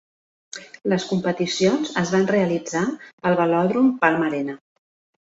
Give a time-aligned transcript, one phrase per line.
[0.93, 2.81] Les competicions es van realitzar
[3.31, 4.57] al velòdrom Palma Arena.